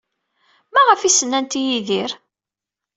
[0.73, 2.11] Maɣef ay as-nnant i Yidir?